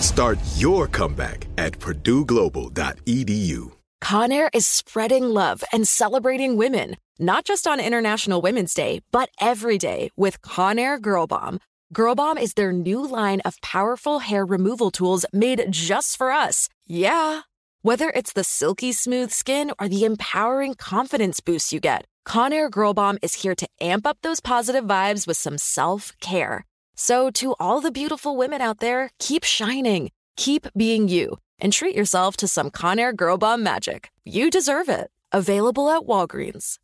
[0.00, 3.72] Start your comeback at purdueglobal.edu.
[4.02, 9.78] Conair is spreading love and celebrating women, not just on International Women's Day, but every
[9.78, 11.60] day with Conair Girl Bomb.
[11.94, 16.68] Girl Bomb is their new line of powerful hair removal tools made just for us.
[16.86, 17.40] Yeah.
[17.80, 22.92] Whether it's the silky smooth skin or the empowering confidence boost you get, Conair Girl
[22.92, 26.66] Bomb is here to amp up those positive vibes with some self care.
[26.98, 31.94] So, to all the beautiful women out there, keep shining, keep being you, and treat
[31.94, 34.10] yourself to some Conair Girl Bomb magic.
[34.24, 35.10] You deserve it.
[35.30, 36.78] Available at Walgreens.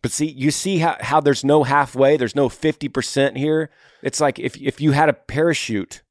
[0.00, 3.68] But see, you see how, how there's no halfway, there's no 50% here.
[4.02, 6.02] It's like if, if you had a parachute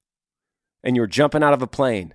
[0.84, 2.14] and you were jumping out of a plane,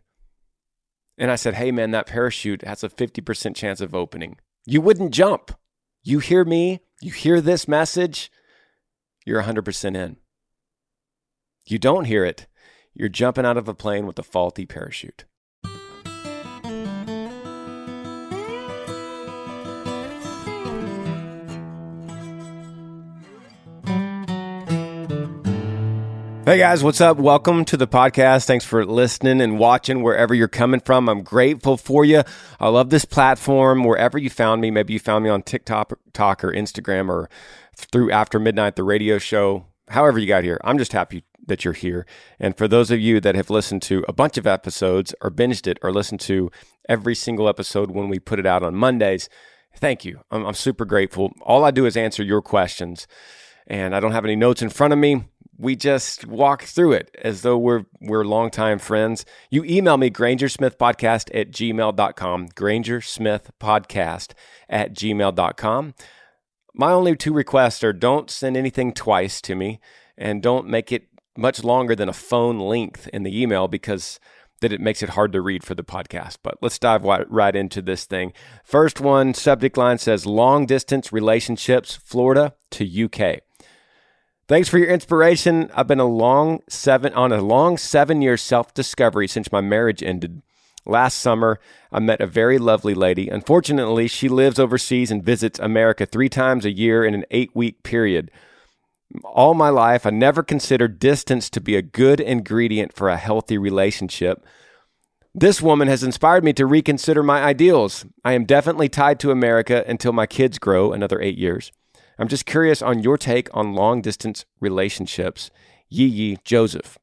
[1.18, 5.12] and I said, hey man, that parachute has a 50% chance of opening, you wouldn't
[5.12, 5.58] jump.
[6.04, 8.30] You hear me, you hear this message,
[9.26, 10.16] you're 100% in.
[11.66, 12.46] You don't hear it,
[12.92, 15.24] you're jumping out of a plane with a faulty parachute.
[26.44, 27.16] Hey guys, what's up?
[27.16, 28.44] Welcome to the podcast.
[28.44, 31.08] Thanks for listening and watching wherever you're coming from.
[31.08, 32.24] I'm grateful for you.
[32.60, 33.84] I love this platform.
[33.84, 37.30] Wherever you found me, maybe you found me on TikTok or Instagram or
[37.74, 40.60] through After Midnight, the radio show, however you got here.
[40.64, 42.06] I'm just happy that you're here.
[42.38, 45.66] And for those of you that have listened to a bunch of episodes or binged
[45.66, 46.50] it or listened to
[46.88, 49.28] every single episode when we put it out on Mondays,
[49.76, 50.20] thank you.
[50.30, 51.32] I'm, I'm super grateful.
[51.42, 53.06] All I do is answer your questions.
[53.66, 55.24] And I don't have any notes in front of me
[55.58, 59.24] we just walk through it as though we're we're longtime friends.
[59.50, 64.32] You email me, grangersmithpodcast at gmail.com, grangersmithpodcast
[64.68, 65.94] at gmail.com.
[66.74, 69.80] My only two requests are don't send anything twice to me
[70.18, 74.18] and don't make it much longer than a phone length in the email because
[74.60, 76.38] that it makes it hard to read for the podcast.
[76.42, 78.32] But let's dive right into this thing.
[78.64, 83.40] First one, subject line says long distance relationships, Florida to UK.
[84.46, 85.70] Thanks for your inspiration.
[85.74, 90.02] I've been a long seven on a long seven year self discovery since my marriage
[90.02, 90.42] ended.
[90.86, 91.58] Last summer,
[91.90, 93.28] I met a very lovely lady.
[93.28, 97.82] Unfortunately, she lives overseas and visits America three times a year in an eight week
[97.82, 98.30] period.
[99.24, 103.56] All my life, I never considered distance to be a good ingredient for a healthy
[103.56, 104.44] relationship.
[105.34, 108.04] This woman has inspired me to reconsider my ideals.
[108.24, 111.72] I am definitely tied to America until my kids grow another eight years.
[112.18, 115.50] I'm just curious on your take on long distance relationships.
[115.88, 116.98] Yee Yee Joseph.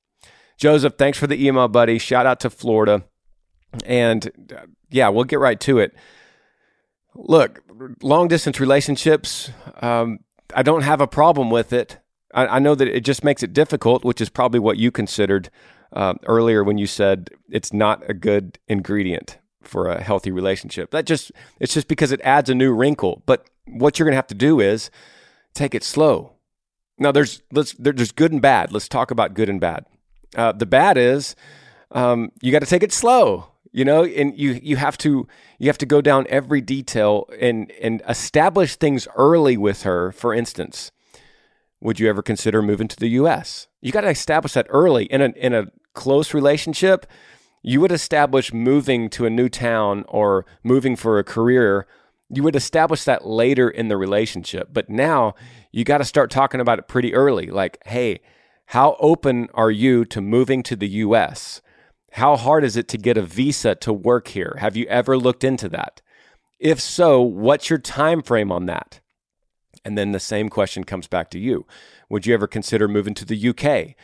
[0.58, 1.98] Joseph, thanks for the email, buddy.
[1.98, 3.03] Shout out to Florida.
[3.85, 5.95] And uh, yeah, we'll get right to it.
[7.15, 7.61] Look,
[8.01, 9.51] long distance relationships,
[9.81, 10.19] um,
[10.55, 11.97] I don't have a problem with it.
[12.33, 15.49] I, I, know that it just makes it difficult, which is probably what you considered
[15.93, 20.91] uh, earlier when you said it's not a good ingredient for a healthy relationship.
[20.91, 23.23] That just it's just because it adds a new wrinkle.
[23.25, 24.89] But what you're going to have to do is
[25.53, 26.33] take it slow.
[26.97, 28.71] Now there's let's there's good and bad.
[28.71, 29.85] Let's talk about good and bad.
[30.35, 31.35] Uh, the bad is
[31.91, 33.50] um, you got to take it slow.
[33.71, 35.27] You know, and you you have to
[35.57, 40.12] you have to go down every detail and and establish things early with her.
[40.12, 40.91] For instance,
[41.79, 43.68] would you ever consider moving to the U.S.?
[43.81, 47.06] You got to establish that early in a in a close relationship
[47.63, 51.85] you would establish moving to a new town or moving for a career
[52.33, 55.33] you would establish that later in the relationship but now
[55.71, 58.19] you got to start talking about it pretty early like hey
[58.67, 61.62] how open are you to moving to the US
[62.12, 65.44] how hard is it to get a visa to work here have you ever looked
[65.44, 66.02] into that
[66.60, 69.00] if so what's your time frame on that
[69.84, 71.66] and then the same question comes back to you
[72.10, 73.96] would you ever consider moving to the UK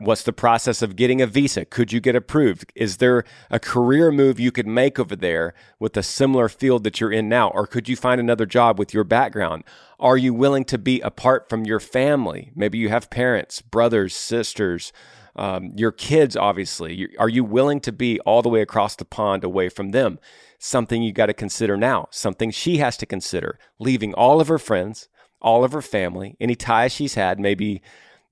[0.00, 1.64] What's the process of getting a visa?
[1.64, 2.72] Could you get approved?
[2.74, 7.00] Is there a career move you could make over there with a similar field that
[7.00, 7.50] you're in now?
[7.50, 9.62] Or could you find another job with your background?
[10.00, 12.50] Are you willing to be apart from your family?
[12.54, 14.92] Maybe you have parents, brothers, sisters,
[15.36, 17.08] um, your kids, obviously.
[17.18, 20.18] Are you willing to be all the way across the pond away from them?
[20.58, 23.58] Something you got to consider now, something she has to consider.
[23.78, 25.08] Leaving all of her friends,
[25.40, 27.82] all of her family, any ties she's had, maybe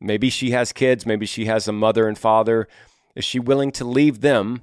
[0.04, 2.68] Maybe she has kids, maybe she has a mother and father.
[3.16, 4.60] Is she willing to leave them?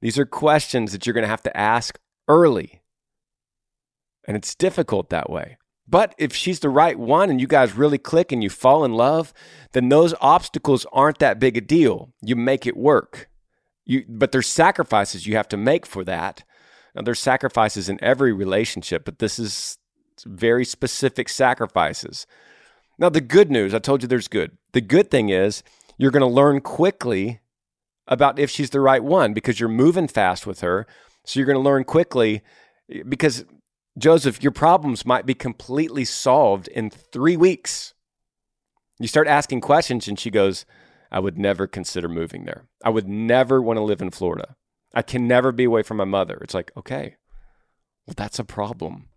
[0.00, 2.80] These are questions that you're going to have to ask early.
[4.28, 5.56] And it's difficult that way.
[5.90, 8.92] But if she's the right one and you guys really click and you fall in
[8.92, 9.34] love,
[9.72, 12.12] then those obstacles aren't that big a deal.
[12.22, 13.28] You make it work.
[13.84, 16.44] You, but there's sacrifices you have to make for that.
[16.94, 19.78] Now, there's sacrifices in every relationship, but this is
[20.24, 22.26] very specific sacrifices.
[22.98, 24.56] Now, the good news, I told you there's good.
[24.72, 25.64] The good thing is
[25.98, 27.40] you're going to learn quickly
[28.06, 30.86] about if she's the right one because you're moving fast with her.
[31.24, 32.42] So you're going to learn quickly
[33.08, 33.44] because,
[33.98, 37.94] Joseph, your problems might be completely solved in three weeks.
[38.98, 40.64] You start asking questions, and she goes,
[41.10, 42.66] I would never consider moving there.
[42.84, 44.56] I would never want to live in Florida.
[44.94, 46.38] I can never be away from my mother.
[46.42, 47.16] It's like, okay,
[48.06, 49.08] well, that's a problem.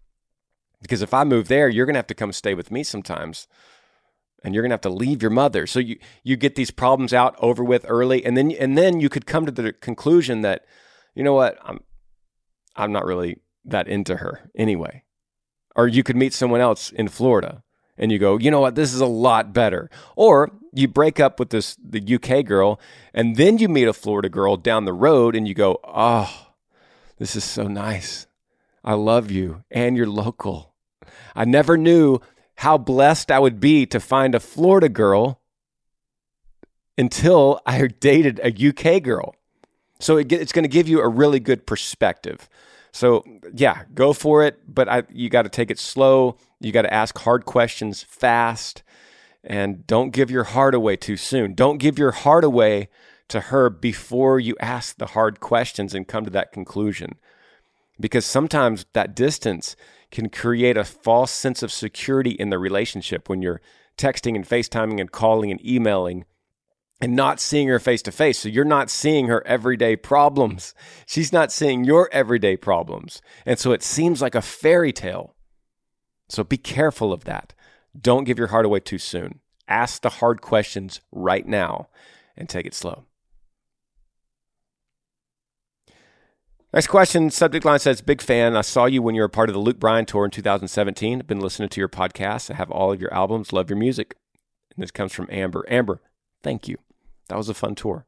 [0.82, 3.48] Because if I move there, you're going to have to come stay with me sometimes
[4.44, 5.66] and you're going to have to leave your mother.
[5.66, 9.10] So you you get these problems out over with early and then and then you
[9.10, 10.66] could come to the conclusion that
[11.16, 11.58] you know what?
[11.64, 11.80] I'm
[12.76, 15.04] I'm not really that into her anyway.
[15.76, 17.64] Or you could meet someone else in Florida
[17.98, 18.76] and you go, "You know what?
[18.76, 22.80] This is a lot better." Or you break up with this the UK girl
[23.14, 26.50] and then you meet a Florida girl down the road and you go, "Oh,
[27.18, 28.28] this is so nice.
[28.84, 30.74] I love you and you're local."
[31.36, 32.20] I never knew
[32.58, 35.42] how blessed I would be to find a Florida girl
[36.98, 39.36] until I dated a UK girl.
[40.00, 42.50] So it, it's going to give you a really good perspective.
[42.94, 43.24] So
[43.54, 46.38] yeah, go for it, but I, you got to take it slow.
[46.62, 48.84] You got to ask hard questions fast,
[49.44, 51.56] and don't give your heart away too soon.
[51.56, 52.88] Don't give your heart away
[53.30, 57.16] to her before you ask the hard questions and come to that conclusion,
[58.00, 59.76] because sometimes that distance
[60.12, 63.62] can create a false sense of security in the relationship when you're
[63.98, 66.26] texting and FaceTiming and calling and emailing
[67.04, 68.40] and not seeing her face to face.
[68.40, 70.74] So you're not seeing her everyday problems.
[71.06, 73.22] She's not seeing your everyday problems.
[73.46, 75.36] And so it seems like a fairy tale.
[76.30, 77.54] So be careful of that.
[78.00, 79.42] Don't give your heart away too soon.
[79.68, 81.90] Ask the hard questions right now
[82.38, 83.04] and take it slow.
[86.72, 88.56] Next question, subject line says, Big fan.
[88.56, 91.20] I saw you when you were part of the Luke Bryan tour in 2017.
[91.20, 92.50] I've been listening to your podcast.
[92.50, 93.52] I have all of your albums.
[93.52, 94.16] Love your music.
[94.74, 95.66] And this comes from Amber.
[95.68, 96.00] Amber,
[96.42, 96.78] thank you.
[97.34, 98.06] That was a fun tour.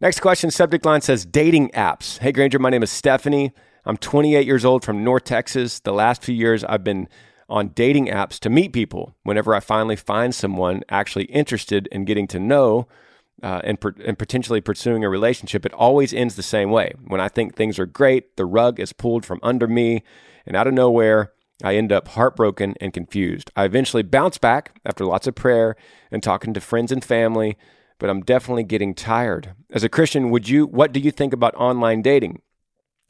[0.00, 2.18] Next question, subject line says, Dating apps.
[2.18, 3.52] Hey, Granger, my name is Stephanie.
[3.84, 5.80] I'm 28 years old from North Texas.
[5.80, 7.08] The last few years, I've been
[7.48, 9.16] on dating apps to meet people.
[9.24, 12.86] Whenever I finally find someone actually interested in getting to know,
[13.42, 16.92] uh, and, per- and potentially pursuing a relationship, it always ends the same way.
[17.04, 20.04] When I think things are great, the rug is pulled from under me,
[20.46, 21.32] and out of nowhere,
[21.62, 23.50] I end up heartbroken and confused.
[23.56, 25.76] I eventually bounce back after lots of prayer
[26.10, 27.56] and talking to friends and family,
[27.98, 29.54] but I'm definitely getting tired.
[29.70, 32.42] As a Christian, would you what do you think about online dating?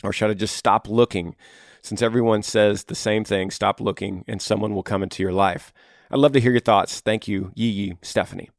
[0.04, 1.34] Or should I just stop looking?
[1.82, 5.72] Since everyone says the same thing, stop looking and someone will come into your life.
[6.10, 7.00] I'd love to hear your thoughts.
[7.00, 8.50] Thank you, Yee Yee Stephanie.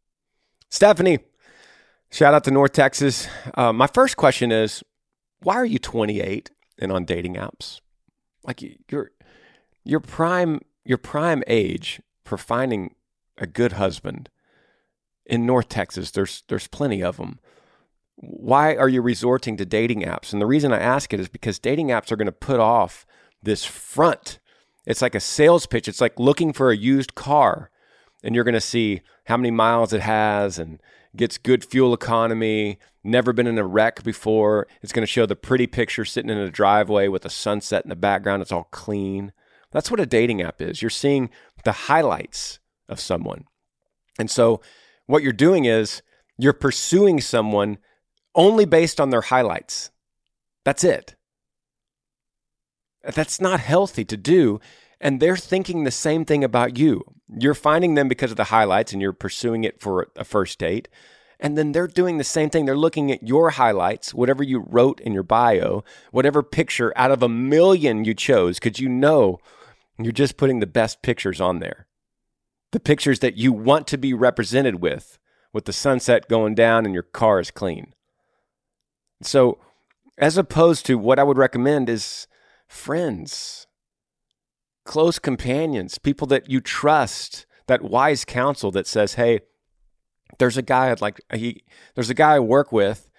[0.69, 1.19] Stephanie,
[2.09, 3.27] Shout out to North Texas.
[3.53, 4.83] Uh, my first question is,
[5.41, 7.81] why are you 28 and on dating apps?
[8.43, 9.11] Like your
[9.87, 12.95] your prime your prime age for finding
[13.37, 14.29] a good husband
[15.25, 16.11] in North Texas.
[16.11, 17.39] There's there's plenty of them.
[18.15, 20.33] Why are you resorting to dating apps?
[20.33, 23.05] And the reason I ask it is because dating apps are going to put off
[23.43, 24.39] this front.
[24.85, 25.87] It's like a sales pitch.
[25.87, 27.69] It's like looking for a used car,
[28.23, 30.81] and you're going to see how many miles it has and
[31.15, 34.67] gets good fuel economy, never been in a wreck before.
[34.81, 37.89] It's going to show the pretty picture sitting in a driveway with a sunset in
[37.89, 38.41] the background.
[38.41, 39.31] It's all clean.
[39.71, 40.81] That's what a dating app is.
[40.81, 41.29] You're seeing
[41.63, 43.45] the highlights of someone.
[44.17, 44.61] And so
[45.05, 46.01] what you're doing is
[46.37, 47.77] you're pursuing someone
[48.35, 49.91] only based on their highlights.
[50.63, 51.15] That's it.
[53.03, 54.59] That's not healthy to do.
[54.99, 57.03] And they're thinking the same thing about you.
[57.39, 60.87] You're finding them because of the highlights and you're pursuing it for a first date.
[61.39, 62.65] And then they're doing the same thing.
[62.65, 67.21] They're looking at your highlights, whatever you wrote in your bio, whatever picture out of
[67.21, 69.39] a million you chose, because you know
[70.05, 71.87] you're just putting the best pictures on there.
[72.71, 75.17] the pictures that you want to be represented with,
[75.53, 77.93] with the sunset going down and your car is clean.
[79.21, 79.57] So,
[80.17, 82.27] as opposed to what I would recommend is
[82.67, 83.67] friends,
[84.83, 89.39] close companions, people that you trust, that wise counsel that says, "Hey,
[90.39, 91.63] there's a guy I'd like he
[91.95, 93.09] there's a guy I work with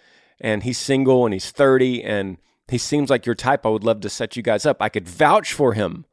[0.40, 2.36] and he's single and he's 30 and
[2.68, 3.64] he seems like your type.
[3.64, 4.76] I would love to set you guys up.
[4.80, 6.04] I could vouch for him.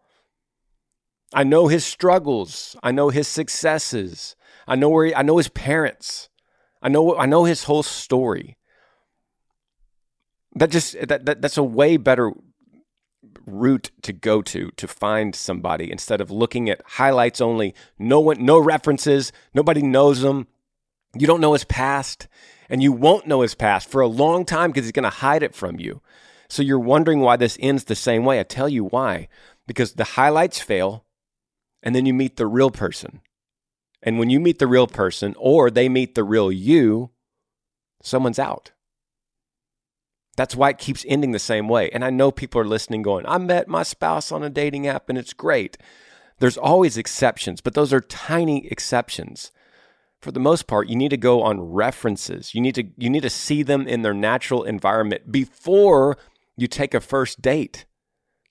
[1.35, 2.77] I know his struggles.
[2.81, 4.37] I know his successes.
[4.67, 6.29] I know where he, I know his parents.
[6.81, 8.57] I know I know his whole story.
[10.55, 12.31] That just that, that that's a way better
[13.45, 17.75] route to go to to find somebody instead of looking at highlights only.
[17.99, 19.33] No one, no references.
[19.53, 20.47] Nobody knows them.
[21.17, 22.29] You don't know his past,
[22.69, 25.43] and you won't know his past for a long time because he's going to hide
[25.43, 26.01] it from you.
[26.47, 28.39] So you're wondering why this ends the same way.
[28.39, 29.27] I tell you why.
[29.67, 31.05] Because the highlights fail,
[31.85, 33.21] and then you meet the real person.
[34.01, 37.11] And when you meet the real person, or they meet the real you,
[38.01, 38.71] someone's out.
[40.35, 41.89] That's why it keeps ending the same way.
[41.91, 45.07] And I know people are listening going, I met my spouse on a dating app
[45.07, 45.77] and it's great.
[46.39, 49.51] There's always exceptions, but those are tiny exceptions.
[50.21, 52.53] For the most part, you need to go on references.
[52.53, 56.17] You need to you need to see them in their natural environment before
[56.57, 57.85] you take a first date.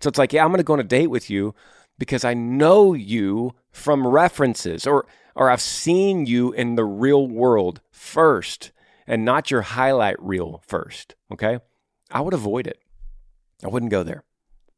[0.01, 1.55] So it's like, yeah, I'm going to go on a date with you
[1.99, 7.81] because I know you from references or or I've seen you in the real world
[7.91, 8.71] first
[9.07, 11.59] and not your highlight reel first, okay?
[12.11, 12.79] I would avoid it.
[13.65, 14.23] I wouldn't go there.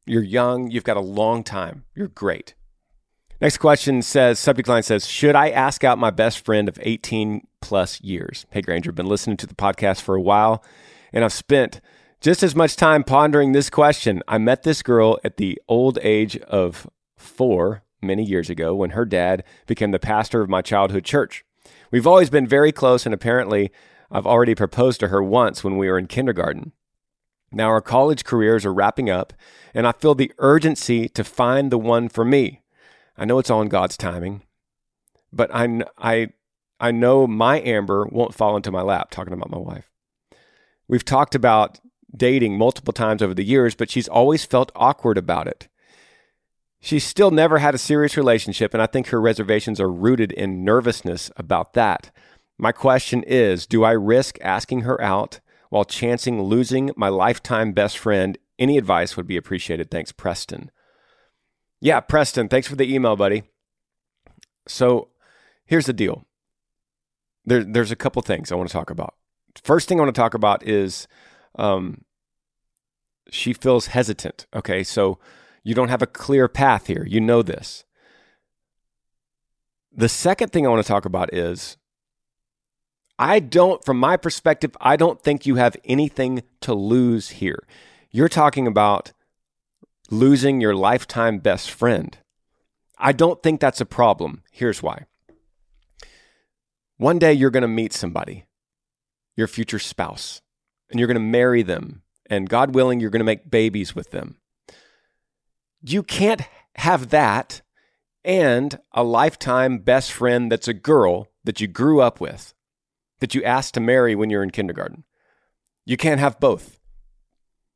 [0.07, 1.85] You're young, you've got a long time.
[1.95, 2.55] You're great.
[3.41, 7.47] Next question says subject line says, Should I ask out my best friend of 18
[7.61, 8.47] plus years?
[8.51, 10.65] Hey Granger, been listening to the podcast for a while
[11.13, 11.81] and I've spent
[12.21, 14.23] just as much time pondering this question.
[14.27, 19.05] I met this girl at the old age of four many years ago when her
[19.05, 21.45] dad became the pastor of my childhood church.
[21.91, 23.71] We've always been very close, and apparently,
[24.11, 26.73] I've already proposed to her once when we were in kindergarten.
[27.53, 29.33] Now, our college careers are wrapping up,
[29.75, 32.63] and I feel the urgency to find the one for me.
[33.17, 34.43] I know it's all in God's timing,
[35.33, 36.29] but I, I,
[36.79, 39.91] I know my Amber won't fall into my lap, talking about my wife.
[40.89, 41.81] We've talked about
[42.15, 45.69] dating multiple times over the years, but she's always felt awkward about it.
[46.81, 50.65] She's still never had a serious relationship, and I think her reservations are rooted in
[50.65, 52.11] nervousness about that.
[52.59, 55.41] My question is Do I risk asking her out
[55.71, 58.39] while chancing losing my lifetime best friend?
[58.59, 59.91] Any advice would be appreciated.
[59.91, 60.71] Thanks, Preston.
[61.81, 63.43] Yeah, Preston, thanks for the email, buddy.
[64.67, 65.09] So
[65.67, 66.27] here's the deal
[67.45, 69.15] there, there's a couple things I want to talk about.
[69.63, 71.07] First thing I want to talk about is
[71.57, 72.03] um,
[73.31, 74.47] she feels hesitant.
[74.55, 75.19] Okay, so
[75.67, 77.05] you don't have a clear path here.
[77.09, 77.85] You know this.
[79.93, 81.77] The second thing I want to talk about is
[83.19, 87.67] I don't, from my perspective, I don't think you have anything to lose here.
[88.13, 89.13] You're talking about
[90.09, 92.17] losing your lifetime best friend.
[92.97, 94.45] I don't think that's a problem.
[94.53, 95.07] Here's why.
[96.97, 98.45] One day you're going to meet somebody,
[99.35, 100.43] your future spouse,
[100.91, 102.03] and you're going to marry them.
[102.27, 104.37] And God willing, you're going to make babies with them
[105.87, 106.43] you can't
[106.77, 107.63] have that
[108.25, 112.55] and a lifetime best friend that's a girl that you grew up with,
[113.21, 115.05] that you asked to marry when you're in kindergarten.
[115.85, 116.81] You can't have both.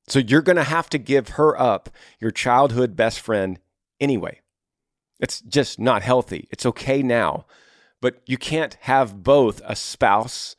[0.09, 1.89] So you're going to have to give her up,
[2.19, 3.61] your childhood best friend,
[4.01, 4.41] anyway.
[5.21, 6.49] It's just not healthy.
[6.51, 7.47] It's okay now,
[8.01, 10.57] but you can't have both a spouse,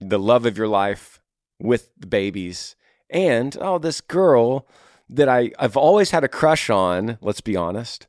[0.00, 1.20] the love of your life
[1.58, 2.76] with the babies,
[3.10, 4.68] and, oh, this girl
[5.12, 8.06] that I, I've always had a crush on, let's be honest.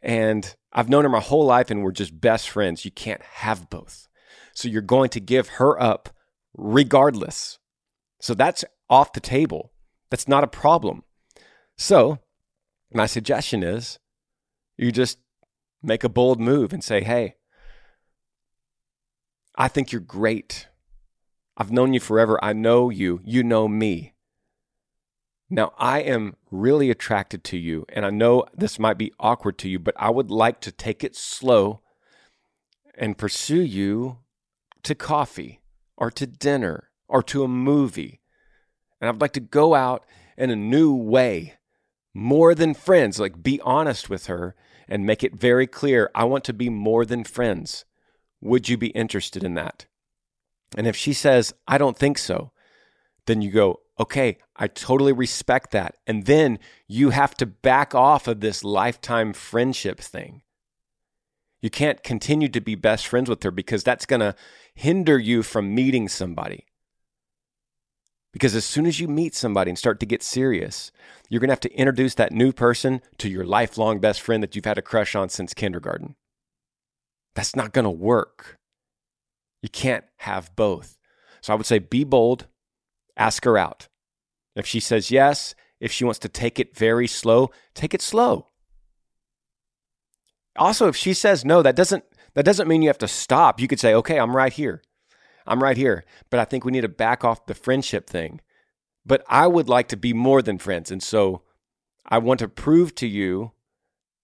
[0.00, 2.84] And I've known her my whole life and we're just best friends.
[2.84, 4.08] You can't have both.
[4.54, 6.10] So you're going to give her up
[6.56, 7.58] regardless.
[8.20, 9.72] So that's off the table.
[10.10, 11.02] That's not a problem.
[11.76, 12.20] So
[12.92, 13.98] my suggestion is
[14.76, 15.18] you just
[15.82, 17.34] make a bold move and say, hey,
[19.56, 20.68] I think you're great.
[21.56, 22.38] I've known you forever.
[22.42, 23.20] I know you.
[23.24, 24.12] You know me.
[25.48, 29.68] Now, I am really attracted to you, and I know this might be awkward to
[29.68, 31.82] you, but I would like to take it slow
[32.96, 34.18] and pursue you
[34.82, 35.60] to coffee
[35.96, 38.20] or to dinner or to a movie.
[39.00, 40.04] And I'd like to go out
[40.36, 41.54] in a new way,
[42.12, 43.20] more than friends.
[43.20, 44.56] Like, be honest with her
[44.88, 47.84] and make it very clear I want to be more than friends.
[48.40, 49.86] Would you be interested in that?
[50.76, 52.50] And if she says, I don't think so,
[53.26, 55.96] then you go, okay, I totally respect that.
[56.06, 60.42] And then you have to back off of this lifetime friendship thing.
[61.62, 64.34] You can't continue to be best friends with her because that's going to
[64.74, 66.66] hinder you from meeting somebody.
[68.32, 70.92] Because as soon as you meet somebody and start to get serious,
[71.30, 74.54] you're going to have to introduce that new person to your lifelong best friend that
[74.54, 76.16] you've had a crush on since kindergarten.
[77.34, 78.58] That's not going to work.
[79.62, 80.98] You can't have both.
[81.40, 82.46] So I would say be bold,
[83.16, 83.88] ask her out.
[84.54, 88.48] If she says yes, if she wants to take it very slow, take it slow.
[90.56, 92.04] Also, if she says no, that doesn't
[92.34, 93.60] that doesn't mean you have to stop.
[93.60, 94.82] You could say, "Okay, I'm right here.
[95.46, 98.40] I'm right here." But I think we need to back off the friendship thing.
[99.04, 101.42] But I would like to be more than friends, and so
[102.06, 103.52] I want to prove to you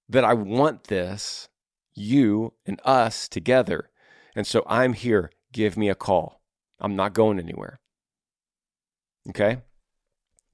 [0.08, 1.48] that I want this,
[1.94, 3.90] you and us together.
[4.34, 5.30] And so I'm here.
[5.52, 6.40] Give me a call.
[6.80, 7.80] I'm not going anywhere.
[9.28, 9.58] Okay?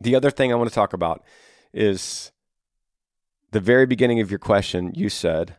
[0.00, 1.24] The other thing I want to talk about
[1.72, 2.32] is
[3.50, 4.92] the very beginning of your question.
[4.94, 5.56] You said,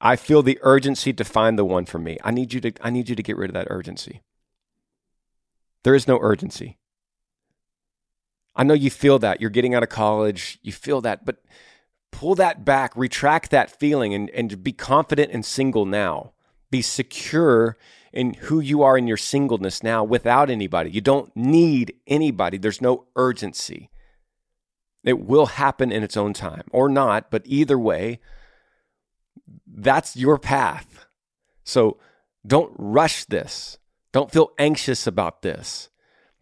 [0.00, 2.18] I feel the urgency to find the one for me.
[2.22, 4.22] I need you to I need you to get rid of that urgency.
[5.82, 6.78] There is no urgency.
[8.54, 9.40] I know you feel that.
[9.40, 11.38] You're getting out of college, you feel that, but
[12.10, 16.32] pull that back, retract that feeling and, and be confident and single now.
[16.70, 17.76] Be secure
[18.12, 20.90] in who you are in your singleness now without anybody.
[20.90, 22.58] You don't need anybody.
[22.58, 23.90] There's no urgency.
[25.04, 28.20] It will happen in its own time or not, but either way,
[29.66, 31.06] that's your path.
[31.64, 31.98] So
[32.46, 33.78] don't rush this.
[34.12, 35.90] Don't feel anxious about this.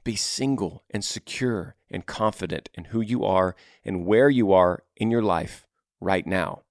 [0.04, 5.10] Be single and secure and confident in who you are and where you are in
[5.10, 5.66] your life
[6.00, 6.62] right now.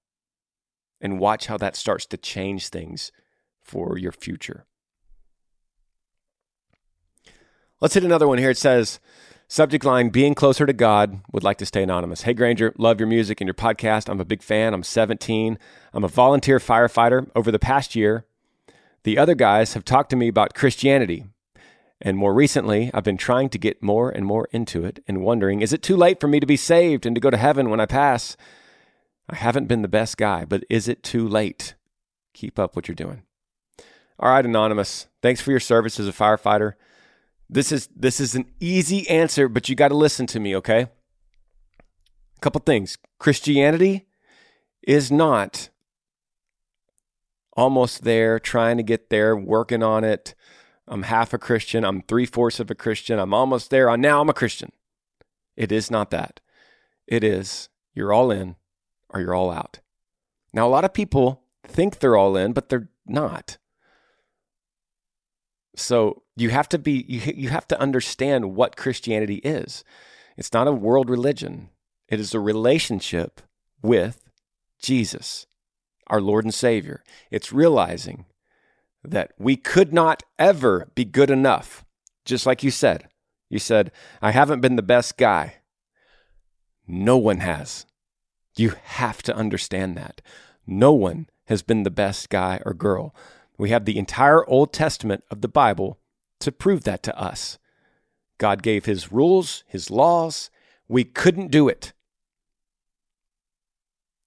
[1.02, 3.12] And watch how that starts to change things
[3.62, 4.66] for your future.
[7.82, 8.52] Let's hit another one here.
[8.52, 9.00] It says,
[9.48, 12.22] Subject line Being closer to God, would like to stay anonymous.
[12.22, 14.10] Hey, Granger, love your music and your podcast.
[14.10, 14.74] I'm a big fan.
[14.74, 15.60] I'm 17.
[15.94, 17.30] I'm a volunteer firefighter.
[17.36, 18.26] Over the past year,
[19.04, 21.26] the other guys have talked to me about Christianity.
[22.02, 25.62] And more recently, I've been trying to get more and more into it and wondering
[25.62, 27.82] is it too late for me to be saved and to go to heaven when
[27.82, 28.38] I pass?
[29.30, 31.76] I haven't been the best guy, but is it too late?
[32.34, 33.24] Keep up what you're doing.
[34.18, 36.74] All right, Anonymous, thanks for your service as a firefighter.
[37.50, 40.82] This is this is an easy answer, but you got to listen to me, okay?
[40.82, 42.98] A couple things.
[43.20, 44.08] Christianity
[44.82, 45.70] is not
[47.56, 50.36] almost there, trying to get there, working on it.
[50.88, 51.84] I'm half a Christian.
[51.84, 53.18] I'm three fourths of a Christian.
[53.18, 53.96] I'm almost there.
[53.98, 54.72] Now I'm a Christian.
[55.56, 56.42] It is not that.
[57.08, 58.56] It is you're all in
[59.10, 59.80] or you're all out.
[60.54, 63.58] Now, a lot of people think they're all in, but they're not.
[65.76, 69.84] So you have to be you, you have to understand what Christianity is.
[70.38, 71.70] It's not a world religion.
[72.10, 73.42] It is a relationship
[73.82, 74.30] with
[74.80, 75.48] Jesus,
[76.08, 77.04] our Lord and Savior.
[77.32, 78.26] It's realizing
[79.04, 81.86] that we could not ever be good enough.
[82.26, 83.08] Just like you said.
[83.50, 85.58] You said, I haven't been the best guy.
[86.88, 87.86] No one has.
[88.58, 90.22] You have to understand that.
[90.66, 93.16] No one has been the best guy or girl.
[93.58, 96.00] We have the entire Old Testament of the Bible
[96.46, 97.60] to prove that to us.
[98.38, 100.50] God gave His rules, His laws.
[100.88, 101.94] We couldn't do it.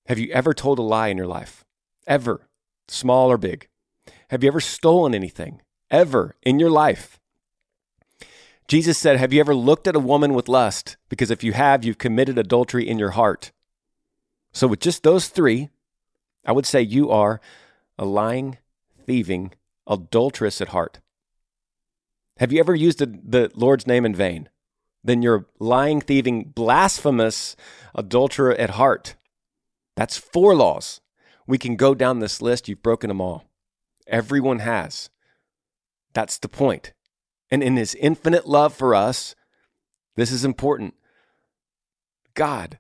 [0.06, 1.64] Have you ever told a lie in your life?
[2.06, 2.48] Ever,
[2.86, 3.68] small or big?
[4.30, 5.60] Have you ever stolen anything?
[5.90, 7.18] Ever in your life?
[8.66, 10.96] Jesus said, Have you ever looked at a woman with lust?
[11.08, 13.52] Because if you have, you've committed adultery in your heart.
[14.52, 15.70] So, with just those three,
[16.44, 17.40] I would say you are
[17.98, 18.58] a lying,
[19.06, 19.52] thieving,
[19.86, 21.00] adulterous at heart.
[22.38, 24.48] Have you ever used the, the Lord's name in vain?
[25.02, 27.56] Then you're lying, thieving, blasphemous
[27.94, 29.16] adulterer at heart.
[29.96, 31.00] That's four laws.
[31.46, 32.68] We can go down this list.
[32.68, 33.44] You've broken them all.
[34.06, 35.10] Everyone has.
[36.12, 36.92] That's the point.
[37.50, 39.34] And in his infinite love for us,
[40.16, 40.94] this is important.
[42.34, 42.78] God,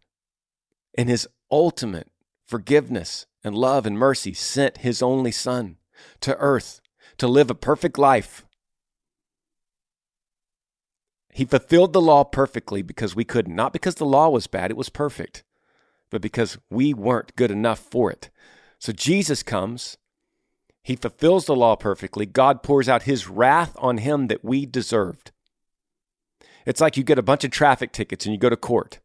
[0.94, 2.10] in his ultimate
[2.46, 5.76] forgiveness and love and mercy, sent his only Son
[6.20, 6.80] to earth
[7.16, 8.44] to live a perfect life.
[11.38, 13.54] He fulfilled the law perfectly because we couldn't.
[13.54, 15.44] Not because the law was bad, it was perfect,
[16.10, 18.28] but because we weren't good enough for it.
[18.80, 19.98] So Jesus comes,
[20.82, 22.26] he fulfills the law perfectly.
[22.26, 25.30] God pours out his wrath on him that we deserved.
[26.66, 28.98] It's like you get a bunch of traffic tickets and you go to court.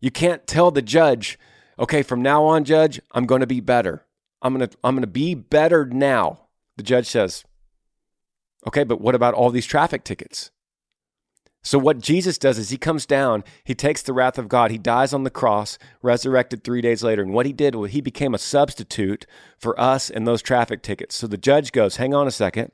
[0.00, 1.38] You can't tell the judge,
[1.78, 4.04] okay, from now on, judge, I'm going to be better.
[4.42, 6.48] I'm going to I'm going to be better now.
[6.76, 7.44] The judge says,
[8.66, 10.50] okay, but what about all these traffic tickets?
[11.62, 14.78] So, what Jesus does is he comes down, he takes the wrath of God, he
[14.78, 17.22] dies on the cross, resurrected three days later.
[17.22, 19.26] And what he did was he became a substitute
[19.58, 21.16] for us and those traffic tickets.
[21.16, 22.72] So the judge goes, Hang on a second.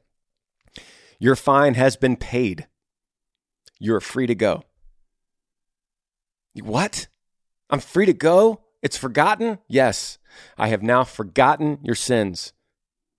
[1.18, 2.68] Your fine has been paid.
[3.80, 4.62] You're free to go.
[6.54, 7.08] What?
[7.68, 8.62] I'm free to go?
[8.82, 9.58] It's forgotten?
[9.68, 10.18] Yes.
[10.56, 12.52] I have now forgotten your sins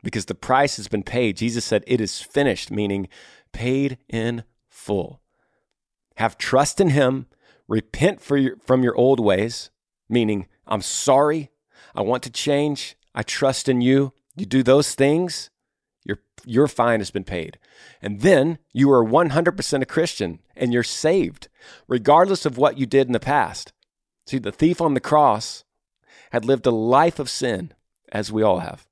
[0.02, 1.36] because the price has been paid.
[1.36, 3.10] Jesus said, It is finished, meaning
[3.52, 5.22] paid in full.
[6.18, 7.28] Have trust in Him,
[7.68, 9.70] repent for your, from your old ways,
[10.10, 11.52] meaning, I'm sorry,
[11.96, 14.14] I want to change, I trust in you.
[14.36, 15.50] You do those things,
[16.04, 17.60] your, your fine has been paid.
[18.02, 21.50] And then you are 100% a Christian and you're saved,
[21.88, 23.74] regardless of what you did in the past.
[24.26, 25.64] See, the thief on the cross
[26.32, 27.74] had lived a life of sin,
[28.12, 28.88] as we all have.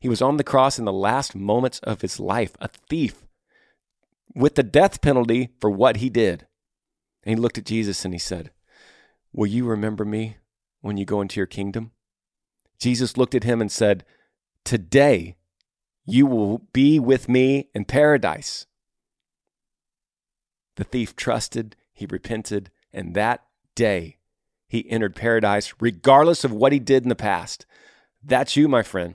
[0.00, 3.26] He was on the cross in the last moments of his life, a thief,
[4.34, 6.46] with the death penalty for what he did.
[7.24, 8.50] And he looked at Jesus and he said,
[9.32, 10.36] Will you remember me
[10.80, 11.92] when you go into your kingdom?
[12.78, 14.04] Jesus looked at him and said,
[14.64, 15.36] Today
[16.04, 18.66] you will be with me in paradise.
[20.76, 24.18] The thief trusted, he repented, and that day
[24.68, 27.66] he entered paradise, regardless of what he did in the past.
[28.22, 29.14] That's you, my friend.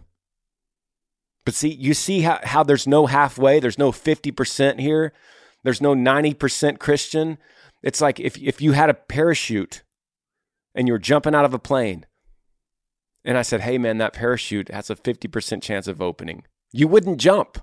[1.45, 5.13] But see, you see how, how there's no halfway, there's no 50% here,
[5.63, 7.37] there's no 90% Christian.
[7.84, 9.84] It's like if, if you had a parachute
[10.74, 12.06] and you were jumping out of a plane,
[13.26, 17.19] and I said, hey, man, that parachute has a 50% chance of opening, you wouldn't
[17.19, 17.60] jump.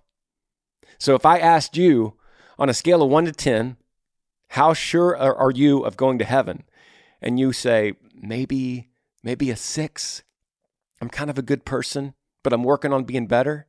[0.98, 2.14] So if I asked you
[2.58, 3.76] on a scale of one to 10,
[4.48, 6.64] how sure are you of going to heaven?
[7.22, 8.88] And you say, maybe,
[9.22, 10.22] maybe a six.
[11.00, 13.66] I'm kind of a good person, but I'm working on being better.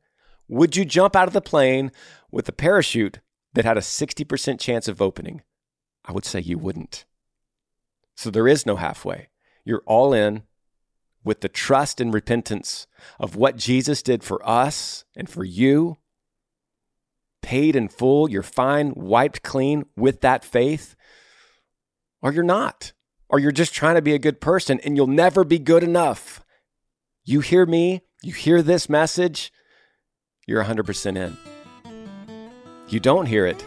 [0.48, 1.92] Would you jump out of the plane
[2.30, 3.20] with a parachute
[3.54, 5.42] that had a 60% chance of opening?
[6.04, 7.04] I would say you wouldn't.
[8.14, 9.28] So there is no halfway.
[9.64, 10.42] You're all in
[11.24, 12.86] with the trust and repentance
[13.18, 15.98] of what Jesus did for us and for you.
[17.42, 20.94] Paid in full, you're fine, wiped clean with that faith,
[22.20, 22.92] or you're not,
[23.28, 26.44] or you're just trying to be a good person and you'll never be good enough.
[27.24, 29.52] You hear me, you hear this message,
[30.46, 31.36] you're 100% in.
[32.88, 33.66] You don't hear it,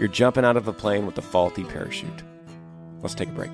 [0.00, 2.22] you're jumping out of a plane with a faulty parachute.
[3.02, 3.50] Let's take a break.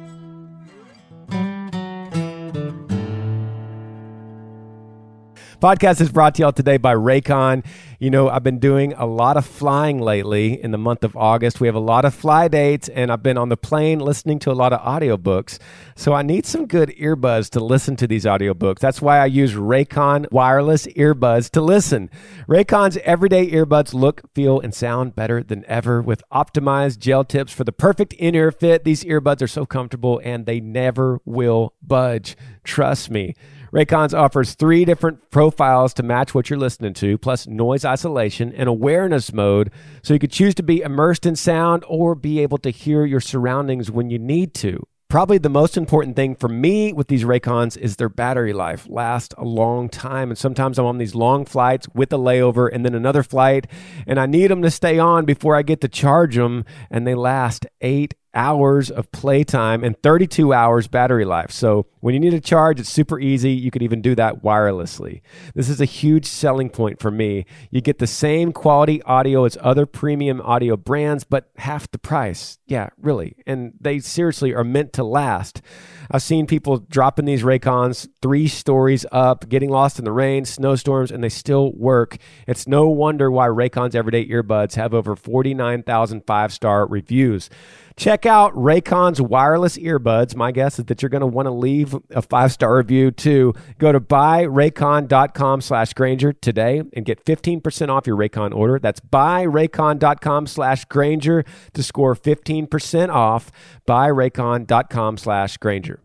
[5.67, 7.67] Podcast is brought to y'all today by Raycon.
[7.99, 11.61] You know, I've been doing a lot of flying lately in the month of August.
[11.61, 14.53] We have a lot of fly dates, and I've been on the plane listening to
[14.53, 15.59] a lot of audiobooks.
[15.97, 18.79] So I need some good earbuds to listen to these audiobooks.
[18.79, 22.11] That's why I use Raycon wireless earbuds to listen.
[22.47, 27.65] Raycon's everyday earbuds look, feel, and sound better than ever with optimized gel tips for
[27.65, 28.85] the perfect in ear fit.
[28.85, 32.37] These earbuds are so comfortable and they never will budge.
[32.63, 33.35] Trust me.
[33.73, 38.69] Raycons offers three different profiles to match what you're listening to, plus noise isolation and
[38.69, 39.71] awareness mode,
[40.03, 43.21] so you could choose to be immersed in sound or be able to hear your
[43.21, 44.87] surroundings when you need to.
[45.09, 49.35] Probably the most important thing for me with these Raycons is their battery life last
[49.39, 50.31] a long time.
[50.31, 53.69] And sometimes I'm on these long flights with a layover and then another flight,
[54.05, 57.15] and I need them to stay on before I get to charge them, and they
[57.15, 61.51] last eight hours of playtime and 32 hours battery life.
[61.51, 63.51] So when you need a charge, it's super easy.
[63.51, 65.23] You could even do that wirelessly.
[65.55, 67.47] This is a huge selling point for me.
[67.71, 72.59] You get the same quality audio as other premium audio brands, but half the price.
[72.67, 73.37] Yeah, really.
[73.47, 75.63] And they seriously are meant to last.
[76.11, 81.11] I've seen people dropping these Raycons three stories up, getting lost in the rain, snowstorms,
[81.11, 82.19] and they still work.
[82.47, 87.51] It's no wonder why Raycon's everyday earbuds have over 49,000 five star reviews.
[87.97, 90.37] Check out Raycon's wireless earbuds.
[90.37, 93.55] My guess is that you're going to want to leave a five star review too.
[93.79, 98.79] Go to buyraycon.com slash Granger today and get 15% off your Raycon order.
[98.79, 103.51] That's buyraycon.com slash Granger to score 15% off.
[103.89, 106.01] Buyraycon.com slash Granger.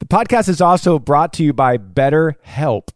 [0.00, 2.88] The podcast is also brought to you by BetterHelp.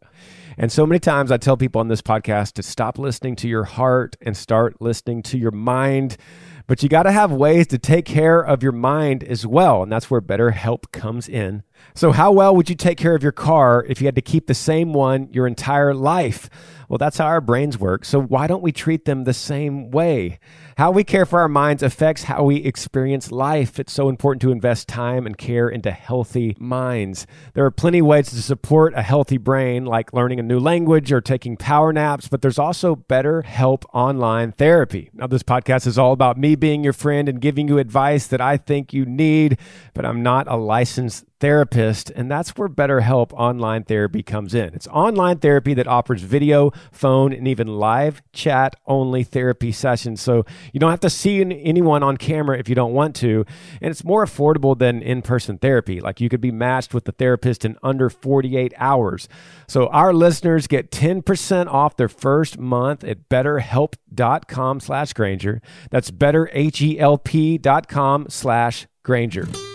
[0.61, 3.65] And so many times I tell people on this podcast to stop listening to your
[3.65, 6.19] heart and start listening to your mind.
[6.67, 9.83] But you got to have ways to take care of your mind as well.
[9.83, 11.63] And that's where BetterHelp comes in.
[11.95, 14.49] So, how well would you take care of your car if you had to keep
[14.49, 16.51] the same one your entire life?
[16.91, 18.05] Well, that's how our brains work.
[18.05, 20.39] So, why don't we treat them the same way?
[20.81, 23.79] How we care for our minds affects how we experience life.
[23.79, 27.27] It's so important to invest time and care into healthy minds.
[27.53, 31.13] There are plenty of ways to support a healthy brain, like learning a new language
[31.13, 35.11] or taking power naps, but there's also BetterHelp online therapy.
[35.13, 38.41] Now, this podcast is all about me being your friend and giving you advice that
[38.41, 39.59] I think you need,
[39.93, 44.75] but I'm not a licensed therapist, and that's where BetterHelp online therapy comes in.
[44.75, 50.21] It's online therapy that offers video, phone, and even live chat only therapy sessions.
[50.21, 53.45] So you don't have to see anyone on camera if you don't want to,
[53.81, 56.01] and it's more affordable than in person therapy.
[56.01, 59.29] Like you could be matched with the therapist in under 48 hours.
[59.67, 65.63] So our listeners get 10% off their first month at betterhelp.com slash Granger.
[65.91, 69.70] That's betterhelp.com slash Granger.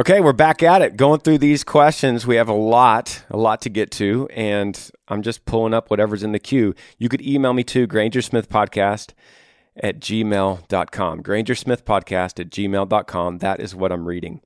[0.00, 2.24] Okay, we're back at it, going through these questions.
[2.24, 6.22] We have a lot, a lot to get to, and I'm just pulling up whatever's
[6.22, 6.76] in the queue.
[6.98, 9.10] You could email me to grangersmithpodcast
[9.82, 11.22] at gmail.com.
[11.24, 13.38] Grangersmithpodcast at gmail.com.
[13.38, 14.40] That is what I'm reading.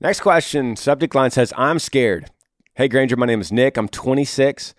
[0.00, 0.74] Next question.
[0.74, 2.30] Subject line says, I'm scared.
[2.76, 3.76] Hey, Granger, my name is Nick.
[3.76, 4.74] I'm 26.